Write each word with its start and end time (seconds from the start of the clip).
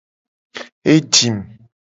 E 0.91 0.93
jim. 1.13 1.37